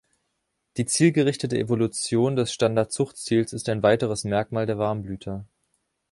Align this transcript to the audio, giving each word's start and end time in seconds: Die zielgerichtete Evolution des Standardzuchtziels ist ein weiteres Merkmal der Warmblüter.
Die 0.77 0.87
zielgerichtete 0.87 1.59
Evolution 1.59 2.35
des 2.35 2.51
Standardzuchtziels 2.51 3.53
ist 3.53 3.69
ein 3.69 3.83
weiteres 3.83 4.23
Merkmal 4.23 4.65
der 4.65 4.79
Warmblüter. 4.79 5.45